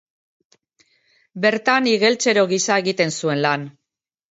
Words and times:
Bertan, 1.43 1.91
igeltsero 1.93 2.47
gisa 2.55 2.81
egiten 2.85 3.17
zuen 3.21 3.45
lan. 3.49 3.71